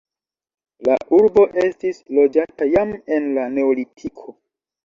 La 0.87 0.95
urbo 1.17 1.43
estis 1.65 2.01
loĝata 2.21 2.71
jam 2.73 2.97
en 3.19 3.31
la 3.37 3.47
neolitiko. 3.59 4.39